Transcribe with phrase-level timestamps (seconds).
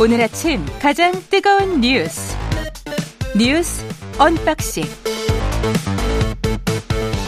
[0.00, 2.36] 오늘 아침 가장 뜨거운 뉴스
[3.36, 3.84] 뉴스
[4.16, 4.84] unboxing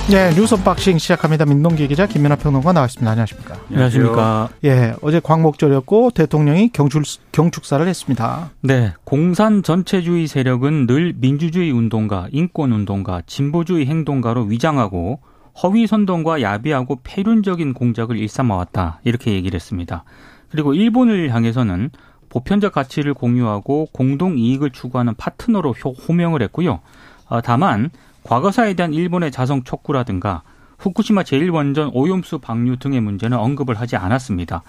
[0.09, 1.47] 네, 뉴스 unboxing 시작합니다.
[1.47, 3.11] 민동기 기자 김민하 평론가 나왔습니다.
[3.11, 3.57] 안녕하십니까?
[3.71, 4.51] 안녕하십니까?
[4.65, 7.03] 예, 어제 광복절이었고 대통령이 경축
[7.33, 8.51] 경축사를 했습니다.
[8.61, 15.19] 네, 공산 전체주의 세력은 늘 민주주의 운동가, 인권 운동가, 진보주의 행동가로 위장하고
[15.63, 19.01] 허위 선동과 야비하고 패륜적인 공작을 일삼아왔다.
[19.03, 20.05] 이렇게 얘기를 했습니다.
[20.51, 21.91] 그리고 일본을 향해서는
[22.31, 25.75] 보편적 가치를 공유하고 공동 이익을 추구하는 파트너로
[26.09, 26.81] 호명을 했고요.
[27.29, 27.91] 어, 다만
[28.23, 30.43] 과거사에 대한 일본의 자성 촉구라든가
[30.79, 34.63] 후쿠시마 제1원전 오염수 방류 등의 문제는 언급을 하지 않았습니다.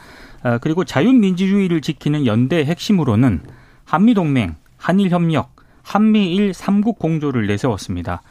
[0.43, 3.41] 어, 그리고 자유민주주의를 지키는 연대의 핵심으로는
[3.85, 8.21] 한미동맹, 한일협력, 한미일 삼국 공조를 내세웠습니다.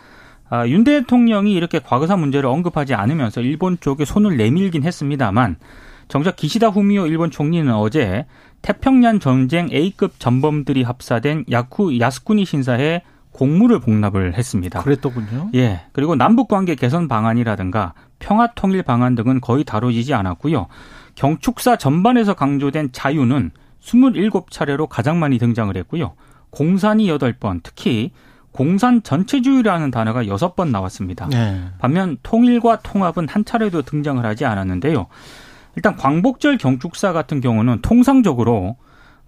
[0.48, 5.56] 아, 윤 대통령이 이렇게 과거사 문제를 언급하지 않으면서 일본 쪽에 손을 내밀긴 했습니다만
[6.10, 8.26] 정작 기시다 후미오 일본 총리는 어제
[8.62, 14.82] 태평양 전쟁 A급 전범들이 합사된 야쿠 야스쿠니 신사에 공무를 복납을 했습니다.
[14.82, 15.50] 그랬더군요.
[15.54, 15.82] 예.
[15.92, 20.66] 그리고 남북 관계 개선 방안이라든가 평화 통일 방안 등은 거의 다뤄지지 않았고요.
[21.14, 26.14] 경축사 전반에서 강조된 자유는 27차례로 가장 많이 등장을 했고요.
[26.50, 28.10] 공산이 8번, 특히
[28.50, 31.28] 공산 전체주의라는 단어가 6번 나왔습니다.
[31.28, 31.68] 네.
[31.78, 35.06] 반면 통일과 통합은 한 차례도 등장을 하지 않았는데요.
[35.76, 38.76] 일단 광복절 경축사 같은 경우는 통상적으로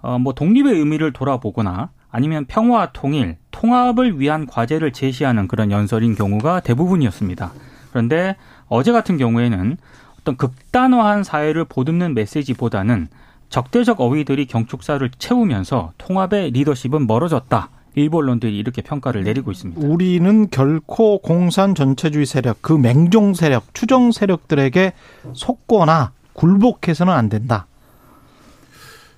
[0.02, 6.60] 어 뭐 독립의 의미를 돌아보거나 아니면 평화 통일, 통합을 위한 과제를 제시하는 그런 연설인 경우가
[6.60, 7.52] 대부분이었습니다.
[7.90, 8.36] 그런데
[8.68, 9.76] 어제 같은 경우에는
[10.20, 13.08] 어떤 극단화한 사회를 보듬는 메시지보다는
[13.48, 17.70] 적대적 어휘들이 경축사를 채우면서 통합의 리더십은 멀어졌다.
[17.94, 19.86] 일본 언론들이 이렇게 평가를 내리고 있습니다.
[19.86, 24.92] 우리는 결코 공산 전체주의 세력, 그 맹종 세력, 추정 세력들에게
[25.34, 27.66] 속거나 굴복해서는 안 된다.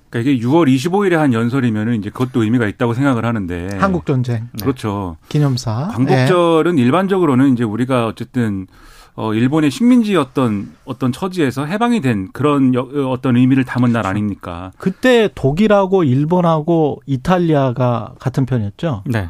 [0.09, 5.17] 그러니까 이게 6월 25일에 한 연설이면은 이제 그것도 의미가 있다고 생각을 하는데 한국 전쟁 그렇죠
[5.27, 6.81] 기념사 광복절은 네.
[6.81, 8.67] 일반적으로는 이제 우리가 어쨌든
[9.15, 12.73] 어 일본의 식민지였던 어떤 처지에서 해방이 된 그런
[13.09, 14.71] 어떤 의미를 담은 날 아닙니까?
[14.77, 19.03] 그때 독일하고 일본하고 이탈리아가 같은 편이었죠.
[19.05, 19.29] 네.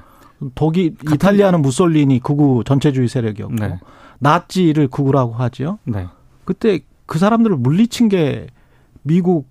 [0.55, 3.79] 독일 이탈리아는 무솔리니 극우 전체주의 세력이었고 네.
[4.19, 5.77] 나치를 극우라고 하죠.
[5.83, 6.07] 네.
[6.45, 8.47] 그때 그 사람들을 물리친 게
[9.03, 9.47] 미국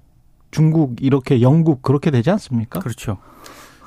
[0.50, 2.80] 중국 이렇게 영국 그렇게 되지 않습니까?
[2.80, 3.18] 그렇죠.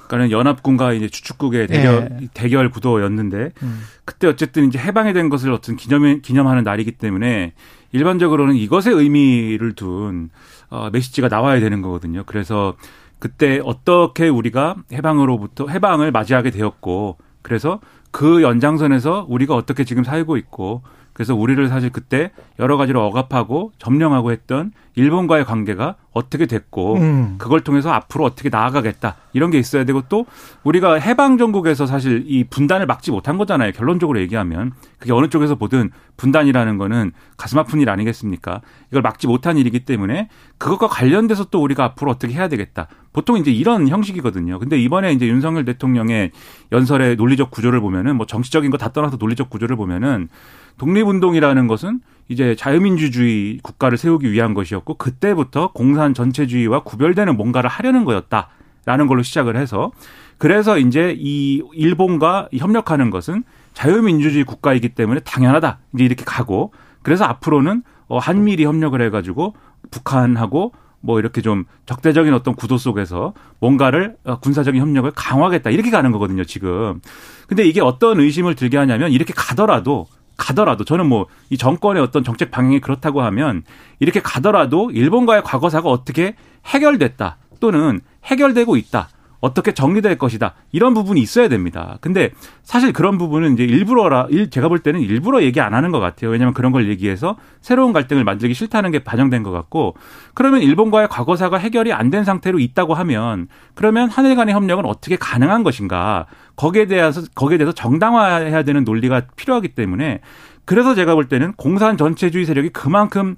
[0.08, 2.28] 그러니까는 연합군과 이제 주축국의 대결 네.
[2.34, 3.82] 대결 구도였는데 음.
[4.06, 7.54] 그때 어쨌든 이제 해방이 된 것을 어떤 기념 기념하는 날이기 때문에
[7.92, 10.30] 일반적으로는 이것의 의미를 둔
[10.70, 12.24] 어, 메시지가 나와야 되는 거거든요.
[12.26, 12.76] 그래서
[13.20, 17.80] 그때 어떻게 우리가 해방으로부터 해방을 맞이하게 되었고 그래서
[18.12, 20.84] 그 연장선에서 우리가 어떻게 지금 살고 있고
[21.18, 22.30] 그래서 우리를 사실 그때
[22.60, 27.36] 여러 가지로 억압하고 점령하고 했던 일본과의 관계가 어떻게 됐고 음.
[27.40, 30.28] 그걸 통해서 앞으로 어떻게 나아가겠다 이런 게 있어야 되고 또
[30.64, 33.72] 우리가 해방 전국에서 사실 이 분단을 막지 못한 거잖아요.
[33.72, 38.62] 결론적으로 얘기하면 그게 어느 쪽에서 보든 분단이라는 거는 가슴 아픈 일 아니겠습니까?
[38.92, 40.30] 이걸 막지 못한 일이기 때문에
[40.60, 42.88] 그것과 관련돼서 또 우리가 앞으로 어떻게 해야 되겠다.
[43.14, 44.60] 보통 이제 이런 형식이거든요.
[44.60, 46.32] 근데 이번에 이제 윤석열 대통령의
[46.72, 50.30] 연설의 논리적 구조를 보면은 뭐 정치적인 거 다 떠나서 논리적 구조를 보면은
[50.78, 59.08] 독립운동이라는 것은 이제 자유민주주의 국가를 세우기 위한 것이었고 그때부터 공산 전체주의와 구별되는 뭔가를 하려는 거였다라는
[59.08, 59.92] 걸로 시작을 해서
[60.38, 63.44] 그래서 이제 이 일본과 협력하는 것은
[63.74, 69.56] 자유민주주의 국가이기 때문에 당연하다 이제 이렇게 가고 그래서 앞으로는 어 한미리 협력을 해가지고
[69.92, 76.12] 북한하고 뭐 이렇게 좀 적대적인 어떤 구도 속에서 뭔가를 어, 군사적인 협력을 강화하겠다 이렇게 가는
[76.12, 77.02] 거거든요 지금.
[77.48, 82.52] 근데 이게 어떤 의심을 들게 하냐면 이렇게 가더라도 가더라도 저는 뭐 이 정권의 어떤 정책
[82.52, 83.64] 방향이 그렇다고 하면
[84.00, 89.09] 이렇게 가더라도 일본과의 과거사가 어떻게 해결됐다 또는 해결되고 있다.
[89.40, 90.56] 어떻게 정리될 것이다.
[90.72, 92.00] 이런 부분이 있어야 됩니다.
[92.02, 92.31] 근데
[92.64, 96.31] 사실 그런 부분은 이제 일부러라, 제가 볼 때는 일부러 얘기 안 하는 것 같아요.
[96.31, 99.95] 왜냐하면 그런 걸 얘기해서 새로운 갈등을 만들기 싫다는 게 반영된 것 같고
[100.34, 105.63] 그러면 일본과의 과거사가 해결이 안 된 상태로 있다고 하면 그러면 한일 간의 협력은 어떻게 가능한
[105.63, 106.25] 것인가.
[106.56, 110.22] 거기에 대해서, 거기에 대해서 정당화해야 되는 논리가 필요하기 때문에
[110.63, 113.36] 그래서 제가 볼 때는 공산 전체주의 세력이 그만큼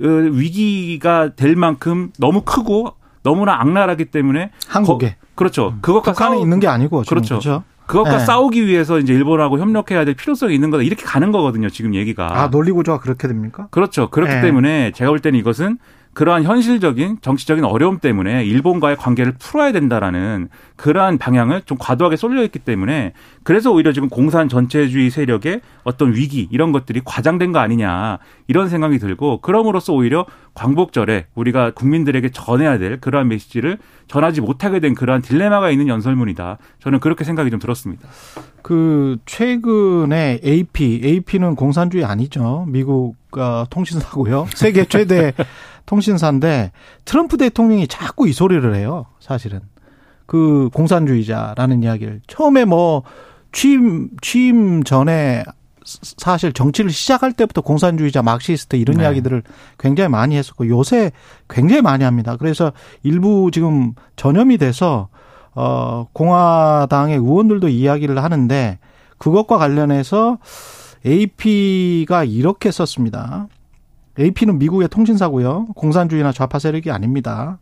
[0.00, 2.94] 어, 위기가 될 만큼 너무 크고
[3.28, 5.68] 너무나 악랄하기 때문에 한국에 거, 그렇죠.
[5.74, 5.78] 음.
[5.82, 7.34] 그것과 싸우 있는 게 아니고 그렇죠.
[7.38, 7.62] 그렇죠.
[7.86, 8.24] 그것과 네.
[8.24, 10.82] 싸우기 위해서 이제 일본하고 협력해야 될 필요성이 있는 거다.
[10.82, 11.68] 이렇게 가는 거거든요.
[11.68, 12.40] 지금 얘기가.
[12.40, 13.68] 아 논리 구조가 그렇게 됩니까?
[13.70, 14.08] 그렇죠.
[14.10, 14.40] 그렇기 네.
[14.40, 15.78] 때문에 제가 볼 때는 이것은
[16.18, 22.58] 그러한 현실적인 정치적인 어려움 때문에 일본과의 관계를 풀어야 된다라는 그러한 방향을 좀 과도하게 쏠려 있기
[22.58, 23.12] 때문에
[23.44, 28.18] 그래서 오히려 지금 공산 전체주의 세력의 어떤 위기 이런 것들이 과장된 거 아니냐
[28.48, 33.78] 이런 생각이 들고 그럼으로써 오히려 광복절에 우리가 국민들에게 전해야 될 그러한 메시지를
[34.08, 36.58] 전하지 못하게 된 그러한 딜레마가 있는 연설문이다.
[36.80, 38.08] 저는 그렇게 생각이 좀 들었습니다.
[38.62, 42.64] 그 최근에 AP, AP는 공산주의 아니죠.
[42.66, 43.14] 미국
[43.70, 44.46] 통신사고요.
[44.54, 45.32] 세계 최대
[45.88, 46.70] 통신사인데
[47.06, 49.06] 트럼프 대통령이 자꾸 이 소리를 해요.
[49.20, 49.60] 사실은
[50.26, 53.02] 그 공산주의자라는 이야기를 처음에 뭐
[53.52, 55.44] 취임 취임 전에
[55.84, 59.04] 사실 정치를 시작할 때부터 공산주의자, 막시스트 이런 네.
[59.04, 59.42] 이야기들을
[59.78, 61.10] 굉장히 많이 했었고 요새
[61.48, 62.36] 굉장히 많이 합니다.
[62.36, 65.08] 그래서 일부 지금 전염이 돼서
[65.54, 68.78] 어 공화당의 의원들도 이야기를 하는데
[69.16, 70.36] 그것과 관련해서
[71.06, 73.48] AP가 이렇게 썼습니다.
[74.18, 75.66] AP는 미국의 통신사고요.
[75.74, 77.58] 공산주의나 좌파 세력이 아닙니다.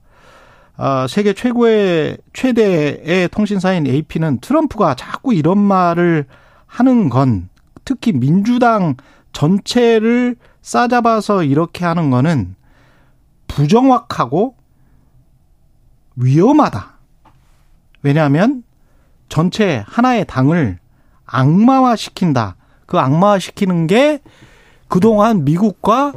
[0.76, 6.26] 아, 세계 최고의 최대의 통신사인 AP는 트럼프가 자꾸 이런 말을
[6.67, 7.49] 하는 건
[7.85, 8.97] 특히 민주당
[9.32, 12.56] 전체를 싸잡아서 이렇게 하는 거는
[13.47, 14.56] 부정확하고
[16.17, 16.97] 위험하다.
[18.02, 18.64] 왜냐하면
[19.29, 20.79] 전체 하나의 당을
[21.26, 22.56] 악마화 시킨다.
[22.87, 24.20] 그 악마화 시키는 게
[24.88, 26.12] 그동안 미국과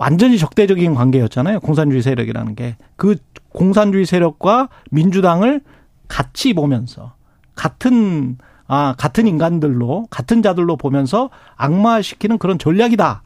[0.00, 1.60] 완전히 적대적인 관계였잖아요.
[1.60, 2.76] 공산주의 세력이라는 게.
[2.96, 3.16] 그
[3.50, 5.60] 공산주의 세력과 민주당을
[6.08, 7.12] 같이 보면서
[7.54, 13.22] 같은 아, 같은 인간들로 같은 자들로 보면서 악마시키는 그런 전략이다.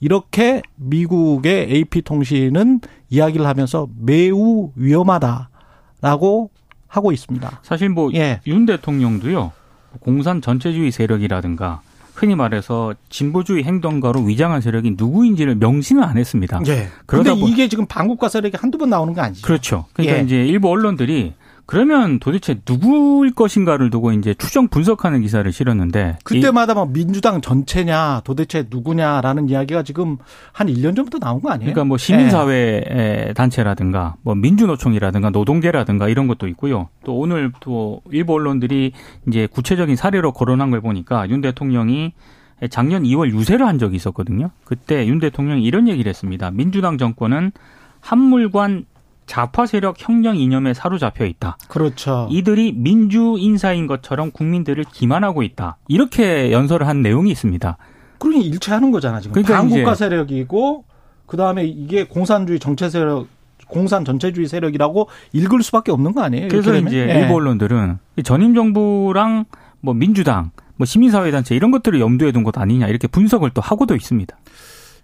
[0.00, 2.80] 이렇게 미국의 AP 통신은
[3.10, 6.50] 이야기를 하면서 매우 위험하다라고
[6.88, 7.60] 하고 있습니다.
[7.62, 8.40] 사실 뭐윤 예.
[8.66, 9.52] 대통령도요.
[10.00, 11.82] 공산 전체주의 세력이라든가
[12.14, 16.60] 흔히 말해서 진보주의 행동가로 위장한 세력이 누구인지를 명시는 안 했습니다.
[16.66, 16.88] 예.
[17.06, 19.46] 그런데 이게 지금 반국가 세력이 한두 번 나오는 거 아니죠?
[19.46, 19.86] 그렇죠.
[19.92, 20.22] 그러니까 예.
[20.22, 21.34] 이제 일부 언론들이
[21.66, 28.66] 그러면 도대체 누구일 것인가를 두고 이제 추정 분석하는 기사를 실었는데 그때마다 막 민주당 전체냐 도대체
[28.68, 30.18] 누구냐라는 이야기가 지금
[30.52, 31.72] 한 1년 전부터 나온 거 아니에요?
[31.72, 33.32] 그러니까 뭐 시민사회 네.
[33.34, 36.88] 단체라든가 뭐 민주노총이라든가 노동계라든가 이런 것도 있고요.
[37.04, 38.92] 또 오늘 또 일부 언론들이
[39.28, 42.12] 이제 구체적인 사례로 거론한 걸 보니까 윤 대통령이
[42.70, 44.50] 작년 2월 유세를 한 적이 있었거든요.
[44.64, 46.50] 그때 윤 대통령이 이런 얘기를 했습니다.
[46.50, 47.52] 민주당 정권은
[48.00, 48.84] 한물관
[49.26, 51.56] 좌파 세력 혁명 이념에 사로잡혀 있다.
[51.68, 52.28] 그렇죠.
[52.30, 55.78] 이들이 민주 인사인 것처럼 국민들을 기만하고 있다.
[55.88, 57.76] 이렇게 연설을 한 내용이 있습니다.
[58.18, 59.32] 그러니 일치하는 거잖아 지금.
[59.32, 60.84] 그러니까 반국가 세력이고
[61.26, 63.26] 그 다음에 이게 공산주의 정체 세력,
[63.68, 66.48] 공산 전체주의 세력이라고 읽을 수밖에 없는 거 아니에요?
[66.48, 67.20] 그래서 이제 네.
[67.20, 69.46] 일부 언론들은 전임 정부랑
[69.80, 74.36] 뭐 민주당, 뭐 시민사회단체 이런 것들을 염두에 둔 것 아니냐 이렇게 분석을 또 하고도 있습니다.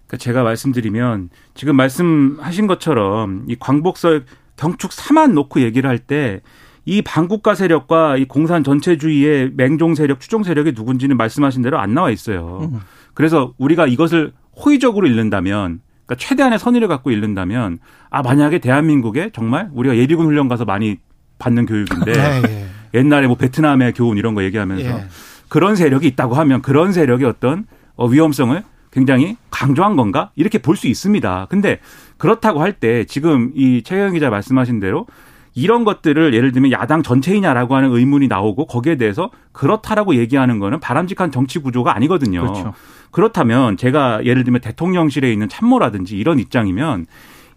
[0.09, 4.25] 그러니까 제가 말씀드리면 지금 말씀하신 것처럼 이 광복설
[4.57, 6.41] 경축 3만 놓고 얘기를 할 때
[6.89, 12.09] 이 반국가 세력과 이 공산 전체주의의 맹종 세력, 추종 세력이 누군지는 말씀하신 대로 안 나와
[12.09, 12.67] 있어요.
[12.71, 12.79] 음.
[13.13, 17.77] 그래서 우리가 이것을 호의적으로 읽는다면 그러니까 최대한의 선의를 갖고 읽는다면
[18.09, 20.97] 아 만약에 대한민국에 정말 우리가 예비군 훈련 가서 많이
[21.37, 22.41] 받는 교육인데 네,
[22.93, 22.99] 예.
[22.99, 25.07] 옛날에 뭐 베트남의 교훈 이런 거 얘기하면서 예.
[25.47, 27.65] 그런 세력이 있다고 하면 그런 세력의 어떤
[27.97, 30.31] 어, 위험성을 굉장히 강조한 건가?
[30.35, 31.47] 이렇게 볼 수 있습니다.
[31.49, 31.79] 근데
[32.17, 35.05] 그렇다고 할 때 지금 이 최경 기자 말씀하신 대로
[35.55, 41.31] 이런 것들을 예를 들면 야당 전체이냐라고 하는 의문이 나오고 거기에 대해서 그렇다라고 얘기하는 거는 바람직한
[41.31, 42.41] 정치 구조가 아니거든요.
[42.41, 42.73] 그렇죠.
[43.11, 47.07] 그렇다면 제가 예를 들면 대통령실에 있는 참모라든지 이런 입장이면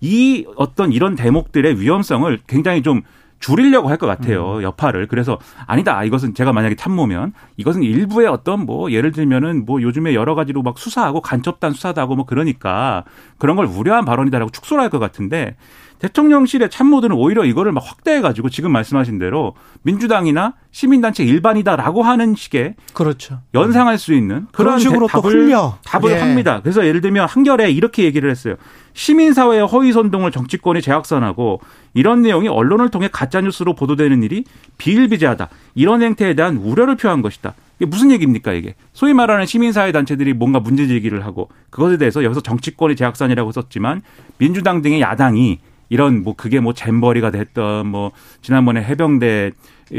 [0.00, 3.02] 이 어떤 이런 대목들의 위험성을 굉장히 좀
[3.42, 4.56] 줄이려고 할 것 같아요.
[4.56, 4.62] 음.
[4.62, 5.06] 여파를.
[5.08, 6.02] 그래서 아니다.
[6.04, 10.78] 이것은 제가 만약에 참모면 이것은 일부의 어떤 뭐 예를 들면은 뭐 요즘에 여러 가지로 막
[10.78, 13.04] 수사하고 간첩단 수사도 하고 뭐 그러니까
[13.38, 15.56] 그런 걸 우려한 발언이다라고 축소를 할 것 같은데
[16.02, 23.38] 대통령실의 참모들은 오히려 이거를 막 확대해가지고 지금 말씀하신 대로 민주당이나 시민단체 일반이다라고 하는 식의 그렇죠.
[23.54, 26.18] 연상할 수 있는 그런 식으로 답을, 또 흘려 답을 예.
[26.18, 26.60] 합니다.
[26.60, 28.56] 그래서 예를 들면 한결에 이렇게 얘기를 했어요.
[28.94, 31.60] 시민사회의 허위 선동을 정치권이 재확산하고
[31.94, 34.44] 이런 내용이 언론을 통해 가짜뉴스로 보도되는 일이
[34.78, 35.48] 비일비재하다.
[35.76, 37.54] 이런 행태에 대한 우려를 표한 것이다.
[37.78, 38.74] 이게 무슨 얘기입니까, 이게?
[38.92, 44.02] 소위 말하는 시민사회 단체들이 뭔가 문제 제기를 하고 그것에 대해서 여기서 정치권이 재확산이라고 썼지만
[44.38, 45.60] 민주당 등의 야당이
[45.92, 49.52] 이런 뭐 그게 뭐 잼버리가 됐던 뭐 지난번에 해병대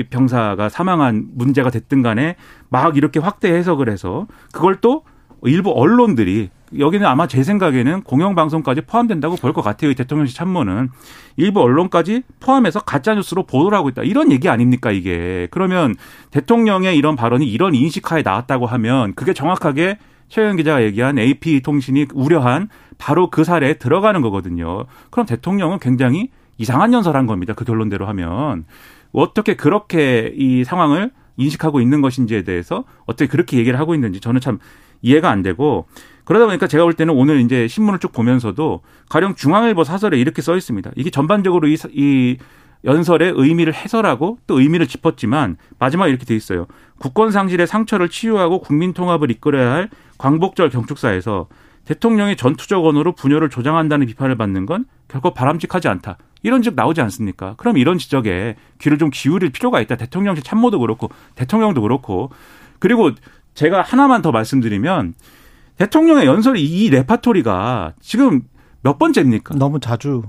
[0.10, 2.36] 병사가 사망한 문제가 됐든 간에
[2.70, 5.04] 막 이렇게 확대 해석을 해서 그걸 또
[5.44, 9.92] 일부 언론들이 여기는 아마 제 생각에는 공영방송까지 포함된다고 볼 것 같아요.
[9.92, 10.90] 이 대통령실 참모는.
[11.36, 14.02] 일부 언론까지 포함해서 가짜뉴스로 보도를 하고 있다.
[14.02, 15.48] 이런 얘기 아닙니까, 이게.
[15.52, 15.94] 그러면
[16.32, 22.70] 대통령의 이런 발언이 이런 인식하에 나왔다고 하면 그게 정확하게 최영 기자가 얘기한 AP 통신이 우려한
[22.98, 24.86] 바로 그 사례에 들어가는 거거든요.
[25.10, 27.54] 그럼 대통령은 굉장히 이상한 연설한 겁니다.
[27.54, 28.66] 그 결론대로 하면
[29.12, 34.60] 어떻게 그렇게 이 상황을 인식하고 있는 것인지에 대해서 어떻게 그렇게 얘기를 하고 있는지 저는 참
[35.02, 35.86] 이해가 안 되고
[36.24, 40.56] 그러다 보니까 제가 볼 때는 오늘 이제 신문을 쭉 보면서도 가령 중앙일보 사설에 이렇게 써
[40.56, 40.92] 있습니다.
[40.96, 42.38] 이게 전반적으로 이, 이
[42.86, 46.68] 연설의 의미를 해설하고 또 의미를 짚었지만 마지막에 이렇게 돼 있어요.
[47.00, 51.48] 국권 상실의 상처를 치유하고 국민 통합을 이끌어야 할 광복절 경축사에서
[51.86, 56.18] 대통령의 전투적 언어로 분열을 조장한다는 비판을 받는 건 결코 바람직하지 않다.
[56.42, 57.56] 이런 즉 나오지 않습니까?
[57.58, 59.96] 그럼 이런 지적에 귀를 좀 기울일 필요가 있다.
[59.96, 62.32] 대통령실 참모도 그렇고 대통령도 그렇고
[62.80, 63.12] 그리고
[63.54, 65.14] 제가 하나만 더 말씀드리면
[65.78, 68.42] 대통령의 연설 이 레파토리가 지금
[68.82, 69.56] 몇 번째입니까?
[69.56, 70.24] 너무 자주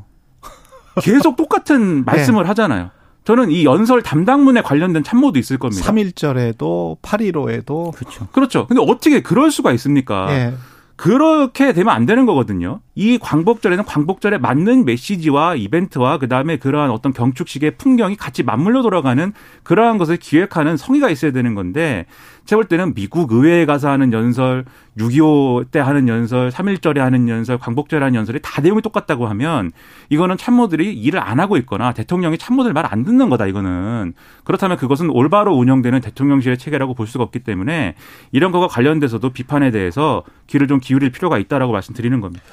[1.02, 2.12] 계속 똑같은 네.
[2.12, 2.48] 말씀을 네.
[2.48, 2.90] 하잖아요.
[3.24, 5.90] 저는 이 연설 담당문에 관련된 참모도 있을 겁니다.
[5.90, 8.26] 3.1절에도 8.15에도 그렇죠.
[8.32, 8.66] 그렇죠.
[8.66, 10.26] 근데 어떻게 그럴 수가 있습니까?
[10.26, 10.54] 네.
[10.96, 12.80] 그렇게 되면 안 되는 거거든요.
[12.94, 19.32] 이 광복절에는 광복절에 맞는 메시지와 이벤트와 그다음에 그러한 어떤 경축식의 풍경이 같이 맞물려 돌아가는
[19.64, 22.06] 그러한 것을 기획하는 성의가 있어야 되는 건데
[22.44, 24.64] 제가 볼 때는 미국 의회에 가서 하는 연설,
[24.98, 29.72] 6.25 때 하는 연설, 3.1절에 하는 연설, 광복절에 하는 연설이 다 내용이 똑같다고 하면
[30.10, 34.12] 이거는 참모들이 일을 안 하고 있거나 대통령이 참모들 말 안 듣는 거다 이거는.
[34.44, 37.94] 그렇다면 그것은 올바로 운영되는 대통령실의 체계라고 볼 수가 없기 때문에
[38.30, 42.44] 이런 거와 관련돼서도 비판에 대해서 귀를 좀 기울일 필요가 있다라고 말씀드리는 겁니다.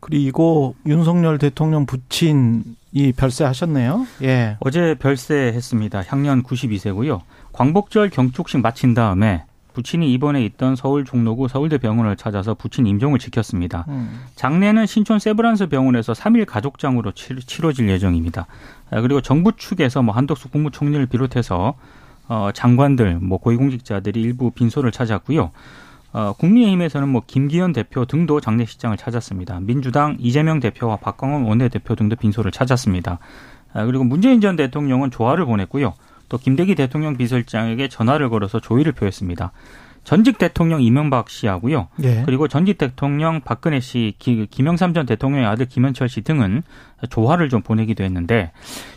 [0.00, 4.06] 그리고 윤석열 대통령 부친이 별세하셨네요.
[4.22, 4.56] 예.
[4.60, 6.04] 어제 별세했습니다.
[6.06, 7.20] 향년 92세고요.
[7.52, 13.84] 광복절 경축식 마친 다음에 부친이 입원해 있던 서울 종로구 서울대 병원을 찾아서 부친 임종을 지켰습니다.
[13.88, 14.24] 음.
[14.34, 18.46] 장례는 신촌 세브란스 병원에서 3일 가족장으로 치러질 예정입니다.
[18.90, 21.74] 아, 그리고 정부 측에서 뭐 한덕수 국무총리를 비롯해서
[22.26, 25.52] 어, 장관들, 뭐 고위공직자들이 일부 빈소를 찾았고요.
[26.12, 29.60] 어, 국민의힘에서는 뭐 김기현 대표 등도 장례식장을 찾았습니다.
[29.60, 33.18] 민주당 이재명 대표와 박광원 원내대표 등도 빈소를 찾았습니다.
[33.74, 35.94] 아, 그리고 문재인 전 대통령은 조화를 보냈고요.
[36.28, 39.52] 또 김대기 대통령 비서실장에게 전화를 걸어서 조의를 표했습니다.
[40.08, 41.88] 전직 대통령 이명박 씨하고요.
[42.02, 42.22] 예.
[42.24, 46.62] 그리고 전직 대통령 박근혜 씨, 김영삼 전 대통령의 아들 김현철 씨 등은
[47.10, 48.50] 조화를 좀 보내기도 했는데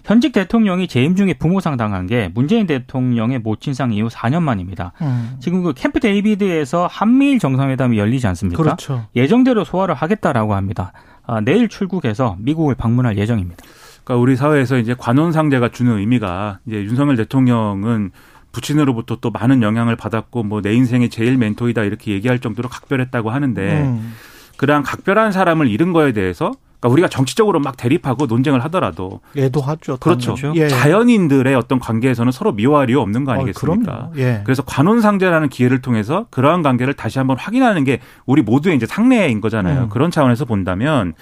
[0.05, 4.93] 현직 대통령이 재임 중에 부모상 당한 게 문재인 대통령의 모친상 이후 4년 만입니다.
[5.01, 5.35] 음.
[5.41, 8.63] 지금 그 캠프 데이비드에서 한미일 정상회담이 열리지 않습니까?
[8.63, 9.05] 그렇죠.
[9.13, 10.93] 예정대로 소화를 하겠다라고 합니다.
[11.27, 13.61] 아, 내일 출국해서 미국을 방문할 예정입니다.
[14.05, 18.11] 그러니까 우리 사회에서 이제 관혼상제가 주는 의미가 이제 윤석열 대통령은
[18.51, 23.81] 부친으로부터 또 많은 영향을 받았고 뭐 내 인생의 제일 멘토이다 이렇게 얘기할 정도로 각별했다고 하는데
[23.83, 24.13] 음.
[24.57, 29.97] 그러한 각별한 사람을 잃은 거에 대해서 그러니까 우리가 정치적으로 막 대립하고 논쟁을 하더라도 애도하죠.
[29.97, 30.35] 그렇죠.
[30.55, 30.67] 예.
[30.67, 33.91] 자연인들의 어떤 관계에서는 서로 미워할 이유 없는 거 아니겠습니까?
[33.93, 34.41] 어, 예.
[34.43, 39.83] 그래서 관혼상제라는 기회를 통해서 그러한 관계를 다시 한번 확인하는 게 우리 모두의 이제 상례인 거잖아요.
[39.83, 39.89] 음.
[39.89, 41.13] 그런 차원에서 본다면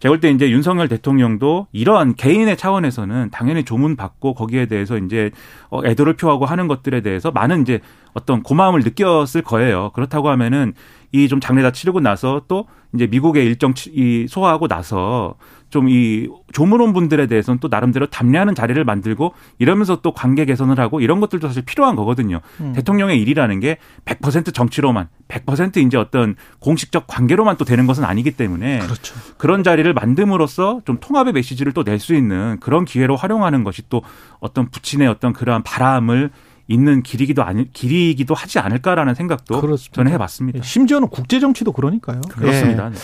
[0.00, 5.30] 제가 볼 때 이제 윤석열 대통령도 이러한 개인의 차원에서는 당연히 조문 받고 거기에 대해서 이제
[5.70, 7.80] 어, 애도를 표하고 하는 것들에 대해서 많은 이제
[8.14, 9.90] 어떤 고마움을 느꼈을 거예요.
[9.94, 10.74] 그렇다고 하면은
[11.12, 15.34] 이 좀 장례 다 치르고 나서 또 이제 미국의 일정 이 소화하고 나서
[15.70, 21.00] 좀 이 조문원 분들에 대해서는 또 나름대로 담례하는 자리를 만들고 이러면서 또 관계 개선을 하고
[21.00, 22.40] 이런 것들도 사실 필요한 거거든요.
[22.60, 22.72] 음.
[22.74, 28.78] 대통령의 일이라는 게 100% 정치로만 100% 이제 어떤 공식적 관계로만 또 되는 것은 아니기 때문에
[28.78, 29.14] 그렇죠.
[29.38, 34.02] 그런 자리를 만듦으로써 좀 통합의 메시지를 또 낼 수 있는 그런 기회로 활용하는 것이 또
[34.40, 36.30] 어떤 부친의 어떤 그러한 바람을
[36.68, 39.94] 있는 길이기도 아니 길이기도 하지 않을까라는 생각도 그렇습니다.
[39.94, 40.62] 저는 해봤습니다.
[40.64, 42.20] 심지어는 국제 정치도 그러니까요.
[42.28, 42.88] 그렇습니다.
[42.90, 42.96] 네.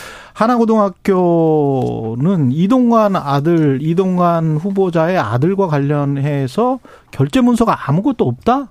[1.23, 8.69] 하나고등학교는 이동관 아들 이동관 후보자의 아들과 관련해서 결제 문서가 아무것도 없다.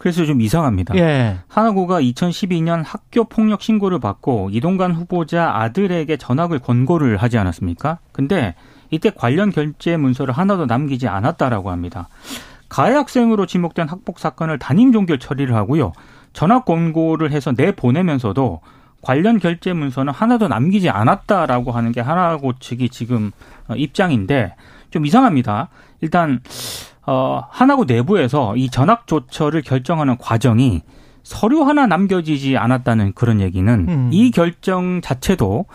[0.00, 0.96] 그래서 좀 이상합니다.
[0.96, 1.40] 예.
[1.46, 7.98] 하나고가 2012년 학교 폭력 신고를 받고 이동관 후보자 아들에게 전학을 권고를 하지 않았습니까?
[8.10, 8.54] 근데
[8.88, 12.08] 이때 관련 결제 문서를 하나도 남기지 않았다라고 합니다.
[12.70, 15.92] 가해 학생으로 지목된 학폭 사건을 담임 종결 처리를 하고요.
[16.32, 18.62] 전학 권고를 해서 내보내면서도
[19.02, 23.32] 관련 결제 문서는 하나도 남기지 않았다라고 하는 게 하나고 측이 지금
[23.68, 24.54] 어, 입장인데
[24.90, 25.68] 좀 이상합니다.
[26.00, 26.40] 일단
[27.06, 30.82] 어 하나고 내부에서 이 전학 조처를 결정하는 과정이
[31.22, 34.10] 서류 하나 남겨지지 않았다는 그런 얘기는 음.
[34.12, 35.66] 이 결정 자체도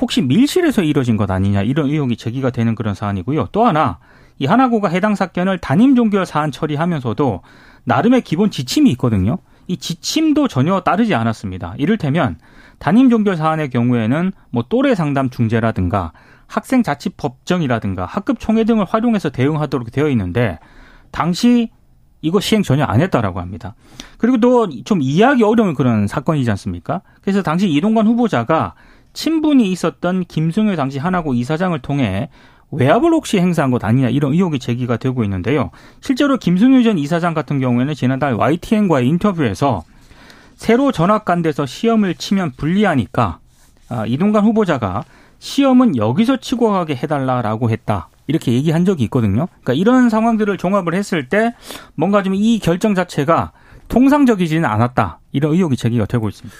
[0.00, 3.48] 혹시 밀실에서 이뤄진 것 아니냐 이런 의혹이 제기가 되는 그런 사안이고요.
[3.52, 3.98] 또 하나
[4.38, 7.42] 이 하나고가 해당 사건을 단임 종결 사안 처리하면서도
[7.84, 9.38] 나름의 기본 지침이 있거든요.
[9.66, 11.74] 이 지침도 전혀 따르지 않았습니다.
[11.78, 12.38] 이를테면
[12.78, 16.12] 단임 종결 사안의 경우에는 뭐 또래 상담 중재라든가
[16.50, 20.58] 학생 자치 법정이라든가 학급 총회 등을 활용해서 대응하도록 되어 있는데
[21.12, 21.70] 당시
[22.22, 23.74] 이거 시행 전혀 안 했다라고 합니다.
[24.18, 27.02] 그리고 또 좀 이해하기 어려운 그런 사건이지 않습니까?
[27.22, 28.74] 그래서 당시 이동관 후보자가
[29.12, 32.28] 친분이 있었던 김승효 당시 하나고 이사장을 통해
[32.72, 35.70] 외압을 혹시 행사한 것 아니냐 이런 의혹이 제기가 되고 있는데요.
[36.00, 39.84] 실제로 김승효 전 이사장 같은 경우에는 지난달 YTN과의 인터뷰에서
[40.56, 43.38] 새로 전학간대서 시험을 치면 불리하니까
[43.88, 45.04] 아, 이동관 후보자가
[45.40, 48.08] 시험은 여기서 치고 가게 해달라라고 했다.
[48.28, 49.48] 이렇게 얘기한 적이 있거든요.
[49.62, 51.54] 그러니까 이런 상황들을 종합을 했을 때
[51.96, 53.50] 뭔가 좀 이 결정 자체가
[53.88, 55.18] 통상적이지는 않았다.
[55.32, 56.56] 이런 의혹이 제기가 되고 있습니다.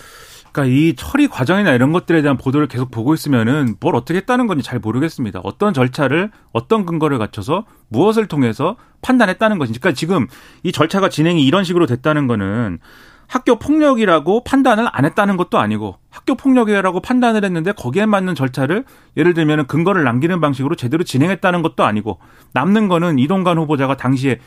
[0.53, 4.65] 그러니까 이 처리 과정이나 이런 것들에 대한 보도를 계속 보고 있으면은 뭘 어떻게 했다는 건지
[4.65, 5.41] 잘 모르겠습니다.
[5.45, 9.79] 어떤 절차를 어떤 근거를 갖춰서 무엇을 통해서 판단했다는 것인지.
[9.79, 10.27] 그러니까 지금
[10.65, 12.81] 이 절차가 진행이 이런 식으로 됐다는 거는
[13.31, 18.85] 학교 폭력이라고 판단을 안 했다는 것도 아니고 학교 폭력이라고 판단을 했는데 거기에 맞는 절차를
[19.17, 22.19] 예를 들면 근거를 남기는 방식으로 제대로 진행했다는 것도 아니고
[22.55, 24.41] 남는 거는 이동관 후보자가 당시에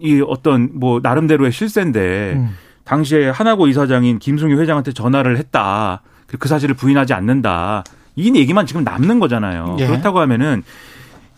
[0.00, 2.54] 이 어떤 뭐 나름대로의 실세인데 음.
[2.84, 6.02] 당시에 하나고 이사장인 김승유 회장한테 전화를 했다.
[6.38, 7.82] 그 사실을 부인하지 않는다.
[8.14, 9.78] 이 얘기만 지금 남는 거잖아요.
[9.80, 9.86] 예.
[9.86, 10.64] 그렇다고 하면은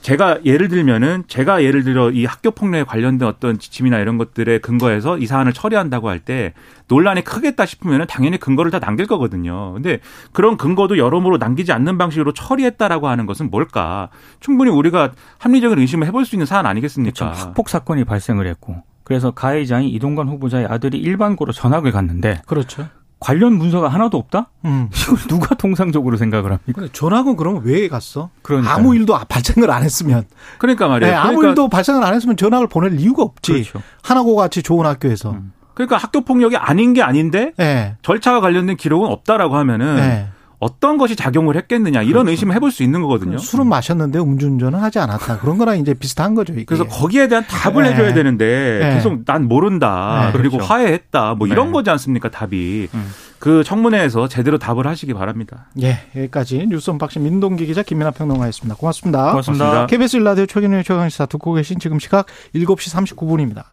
[0.00, 5.18] 제가 예를 들면은 제가 예를 들어 이 학교 폭력에 관련된 어떤 지침이나 이런 것들에 근거해서
[5.18, 6.52] 이 사안을 처리한다고 할 때
[6.88, 9.72] 논란이 크겠다 싶으면은 당연히 근거를 다 남길 거거든요.
[9.72, 10.00] 근데
[10.32, 14.10] 그런 근거도 여러모로 남기지 않는 방식으로 처리했다라고 하는 것은 뭘까?
[14.40, 17.26] 충분히 우리가 합리적인 의심을 해볼 수 있는 사안 아니겠습니까?
[17.30, 17.46] 그렇죠.
[17.48, 22.86] 학폭 사건이 발생을 했고 그래서 가해자인 이동관 후보자의 아들이 일반고로 전학을 갔는데 그렇죠.
[23.20, 24.50] 관련 문서가 하나도 없다?
[24.64, 24.88] 음.
[24.96, 26.88] 이걸 누가 통상적으로 생각을 합니까?
[26.92, 28.30] 전학은 그러면 왜 갔어?
[28.42, 30.24] 그러니까 아무 일도 발생을 안 했으면.
[30.58, 31.12] 그러니까 말이에요.
[31.12, 31.48] 네, 아무 그러니까.
[31.50, 33.52] 일도 발생을 안 했으면 전학을 보낼 이유가 없지.
[33.52, 33.82] 그렇죠.
[34.02, 35.32] 하나고 같이 좋은 학교에서.
[35.32, 35.52] 음.
[35.74, 37.96] 그러니까 학교 폭력이 아닌 게 아닌데 네.
[38.02, 40.28] 절차와 관련된 기록은 없다라고 하면은 네.
[40.60, 42.30] 어떤 것이 작용을 했겠느냐 이런 그렇죠.
[42.30, 43.38] 의심을 해볼 수 있는 거거든요.
[43.38, 45.38] 술은 마셨는데 음주운전은 하지 않았다.
[45.38, 46.52] 그런 거랑 이제 비슷한 거죠.
[46.52, 46.64] 이게.
[46.64, 47.90] 그래서 거기에 대한 답을 네.
[47.90, 48.94] 해줘야 되는데 네.
[48.94, 50.26] 계속 난 모른다.
[50.26, 50.38] 네.
[50.38, 50.72] 그리고 그렇죠.
[50.72, 51.34] 화해했다.
[51.34, 51.72] 뭐 이런 네.
[51.72, 52.30] 거지 않습니까?
[52.30, 52.88] 답이.
[52.92, 53.10] 음.
[53.38, 55.68] 그 청문회에서 제대로 답을 하시기 바랍니다.
[55.80, 58.76] 예, 여기까지 뉴스 unboxing 민동기 기자 김민하 평론가였습니다.
[58.76, 59.30] 고맙습니다.
[59.30, 59.86] 고맙습니다.
[59.86, 63.64] KBS 일라디오 최경영의 최강시사 듣고 계신 지금 시각 7시 39분입니다.